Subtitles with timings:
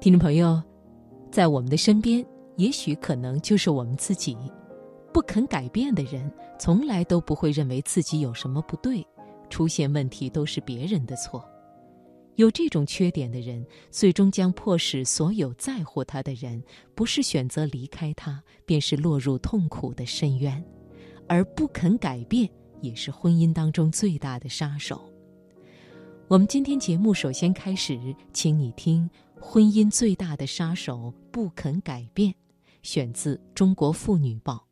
[0.00, 0.62] 听众朋友，
[1.28, 2.24] 在我们的身边，
[2.56, 4.36] 也许可能就是我们自己。
[5.12, 9.04] 不肯改变的人，从来都不会认为自己有什么不对，
[9.50, 11.44] 出现问题都是别人的错。
[12.36, 16.62] 有这种缺点的人，最终将迫使所有在乎他的人，
[16.94, 20.64] 不是选择离开他，便是落入痛苦的深渊。
[21.26, 22.48] 而不肯改变，
[22.80, 25.00] 也是婚姻当中最大的杀手。
[26.28, 27.98] 我们今天节目首先开始，
[28.32, 29.10] 请你听。
[29.40, 32.34] 婚姻最大的杀手不肯改变，
[32.82, 34.66] 选自《中国妇女报》。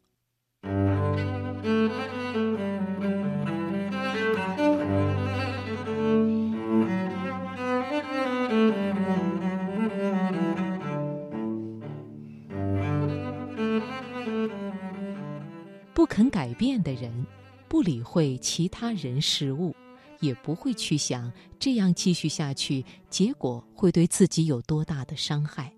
[15.95, 17.27] 不肯改变的人，
[17.69, 19.75] 不理会其他人事物。
[20.21, 25.73] 也不会去想这样继续下去，结果会对自己有多大的伤害，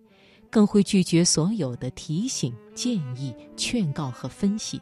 [0.51, 4.80] 更会拒绝所有的提醒、建议、劝告和分析，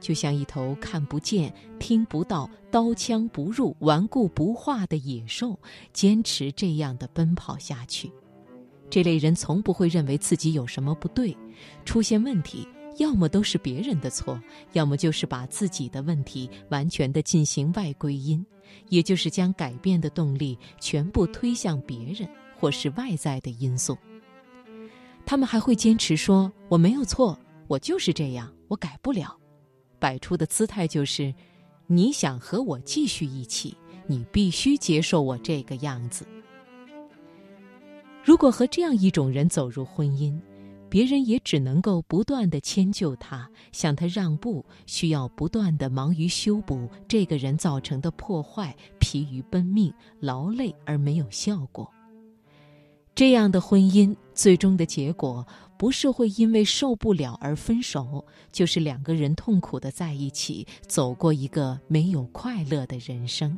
[0.00, 5.58] 就像一头看不见、听不到、刀枪不入、顽固不化的野兽，
[5.92, 8.10] 坚持这样的奔跑下去。
[8.88, 11.36] 这类人从不会认为自己有什么不对，
[11.84, 12.66] 出现问题。
[12.98, 14.38] 要么都是别人的错，
[14.72, 18.44] 要么就是把自己的问题完全的进行外归因，
[18.88, 23.96] 也就是将改变的动力全部推向别人或是外在的因素。
[25.26, 29.36] 他们还会坚持说：“我没有错，我就是这样，我改不了。”
[30.00, 31.32] 摆出的姿态就是
[31.86, 33.76] ：“你想和我继续一起，
[34.06, 36.26] 你必须接受我这个样子。”
[38.24, 40.38] 如果和这样一种人走入婚姻，
[40.90, 51.88] 别人也只能够不断的迁就他，向他让步，需要不断的忙于修补这个人造成的破坏，疲于奔命，劳累而没有效果。
[53.14, 55.46] 这样的婚姻最终的结果，
[55.78, 63.56] 不是会因为受不了而分手，就是两个人痛苦的在一起，走过一个没有快乐的人生。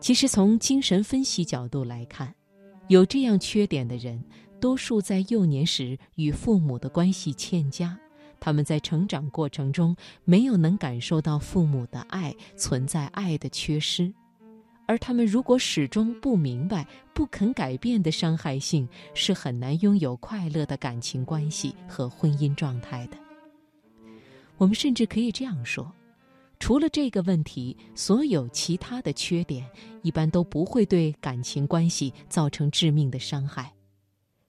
[0.00, 2.34] 其实从精神分析角度来看，
[2.88, 4.22] 有这样缺点的人。
[4.60, 7.98] 多数在幼年时与父母的关系欠佳，
[8.40, 9.94] 他们在成长过程中
[10.24, 14.12] 没有能感受到父母的爱，存在爱的缺失，
[14.86, 23.16] 而他们如果始终不明白不肯改变的伤害性，是很难拥有快乐的感情关系和婚姻状态的。
[24.56, 25.92] 我们甚至可以这样说：
[26.58, 29.68] 除了这个问题，所有其他的缺点
[30.02, 33.70] 一般都不会对感情关系造成致命的伤害。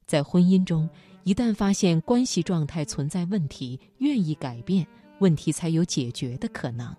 [0.07, 0.89] 在婚姻中，
[1.23, 4.87] 一旦发现关系状态存在问题，愿意改变，
[5.19, 6.95] 问题才有解决的可能。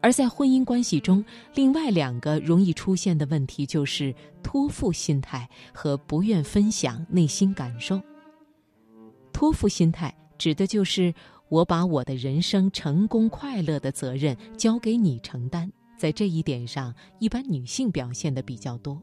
[0.00, 8.00] 而在婚姻关系中，另外两个容易出现的问题就是托付心态和不愿分享内心感受。
[9.32, 11.12] 托付心态指的就是
[11.48, 19.02] 我把我的人生成功快乐的责任交给你承担，在这一点上，一般女性表现的比较多。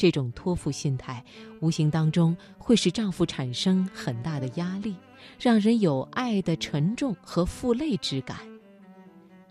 [0.00, 1.22] 这种托付心态，
[1.60, 4.96] 无形当中会使丈夫产生很大的压力，
[5.38, 8.38] 让人有爱的沉重和负累之感。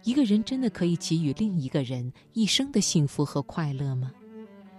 [0.03, 4.11] 一个人真的可以给予另一个人一生的幸福和快乐吗？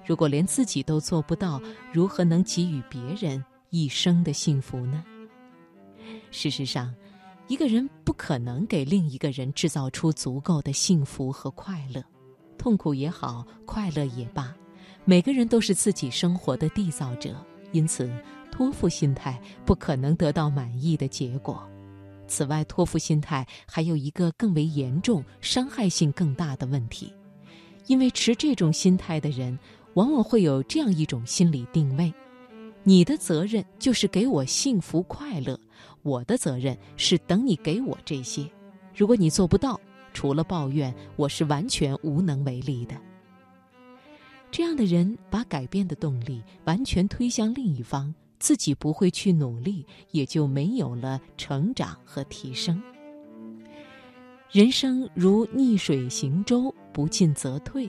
[0.05, 5.05] 如果连自己都做不到，如何能给予别人一生的幸福呢？
[6.33, 6.93] 事实上，
[7.47, 12.03] 一个人不可能给另一个人制造出足够的幸福和快乐，
[12.59, 14.53] 痛苦也好，快乐也罢。
[15.05, 17.35] 每个人都是自己生活的缔造者，
[17.73, 18.11] 因此
[18.51, 21.67] 托付心态不可能得到满意的结果。
[22.29, 27.13] 此外，托付心态还有一个更为严重、伤害性更大的问题，
[27.87, 29.59] 因为持这种心态的人
[29.95, 32.13] 往往会有这样一种心理定位：
[32.85, 35.59] 你的责任就是给我幸福快乐，
[36.03, 38.49] 我的责任是等你给我这些。
[38.95, 39.81] 如果你做不到，
[40.13, 42.95] 除了抱怨，我是完全无能为力的。
[44.51, 52.83] 这样的人把改变的动力完全推向另一方，自己不会去努力，也就没有了成长和提升。
[54.51, 57.89] 人生如逆水行舟，不进则退。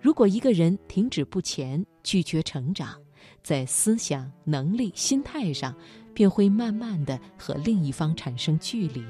[0.00, 2.96] 如果一个人停止不前，拒绝成长，
[3.42, 5.74] 在思想、能力、心态上，
[6.14, 9.04] 便会慢慢的和另一方产生距离。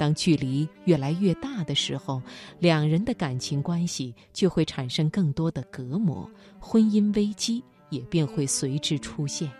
[0.00, 2.22] 当距离越来越大的时候，
[2.58, 6.26] 两人的感情关系就会产生更多的隔膜，
[6.58, 9.50] 婚姻危机也便会随之出现。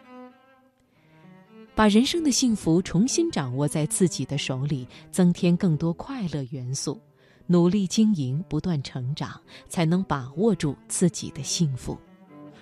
[1.75, 6.99] 把人生的幸福重新掌握在自己的手里，增添更多快乐元素，
[7.47, 9.39] 努力经营，不断成长，
[9.69, 11.99] 才能把握住自己的幸福。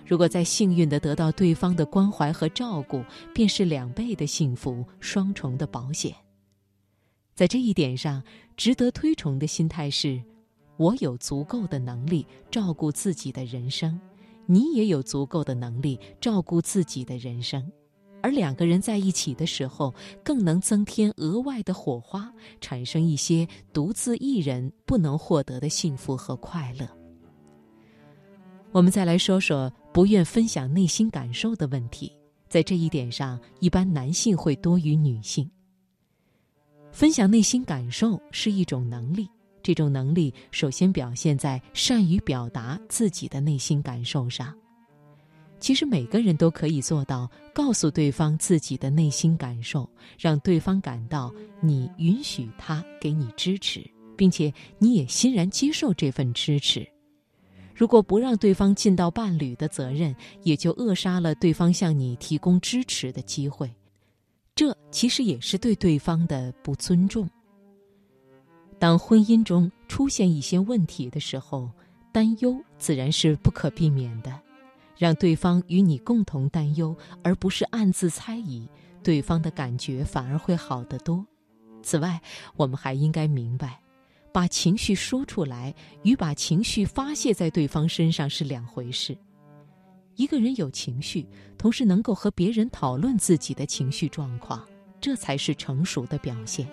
[0.05, 6.13] 如果再幸运的得到对方的关怀和照顾，便是两倍的幸福，双重的保险。
[7.39, 8.21] 在这一点上，
[8.57, 10.21] 值得推崇的心态是：
[10.77, 13.97] 我有足够的能力照顾自己的人生，
[14.45, 17.65] 你也有足够的能力照顾自己的人生，
[18.23, 19.95] 而两个人在一起的时候，
[20.25, 22.29] 更能增添额外的火花，
[22.61, 26.89] 产生一些独自一人不能获得的幸福和快乐。
[28.73, 32.13] 我们再来说说不愿分享内心感受的问题。
[32.49, 35.49] 在这一点上，一般男性会多于女性。
[36.91, 39.29] 分享内心感受是一种能力，
[39.63, 44.55] 这种能力首先表现在善于表达自己的内心感受上。
[45.61, 53.85] 其实每个人都可以做到，告诉对方自己的内心感受，让对方感到你允许他给你支持，
[54.17, 56.89] 并且你也欣然接受这份支持。
[57.75, 60.15] 如果不让对方尽到伴侣的责任，
[60.45, 63.69] 也就扼杀了对方向你提供支持的机会，
[64.59, 67.31] 这其实也是对对方的不尊重。
[68.77, 71.71] 当婚姻中出现一些问题的时候，
[72.13, 74.37] 担忧自然是不可避免的，
[74.97, 78.69] 让对方与你共同担忧，而不是暗自猜疑，
[79.01, 81.25] 对方的感觉反而会好得多。
[81.81, 82.21] 此外，
[82.57, 83.81] 我们还应该明白。
[84.33, 85.73] 把情绪说出来
[86.03, 89.17] 与把情绪发泄在对方身上是两回事。
[90.19, 91.25] 一个人有情绪，
[91.57, 94.67] 同时能够和别人讨论自己的情绪状况，
[95.01, 96.69] 这才是成熟的表现。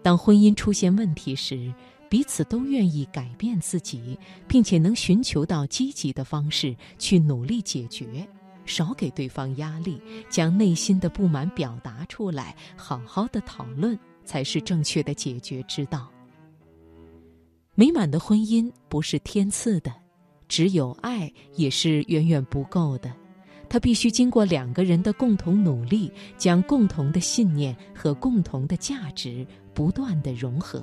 [0.00, 1.74] 当婚姻出现问题时，
[2.08, 4.16] 彼此都愿意改变自己，
[4.46, 8.24] 并且能寻求到积极的方式去努力解决，
[8.64, 13.98] 少给对方压力，将内心的不满表达出来，好好的讨论。
[14.24, 16.12] 才是正确的解决之道。
[17.74, 19.90] 美满的婚姻不是天赐的，
[20.48, 23.12] 只有爱也是远远不够的，
[23.68, 30.82] 他必须经过两个人的共同努力，将共同的信念和共同的价值不断的融合。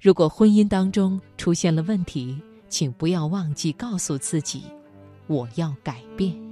[0.00, 2.36] 如果婚姻当中出现了问题，
[2.68, 4.64] 请不要忘记告诉自己：
[5.26, 6.49] 我要改变。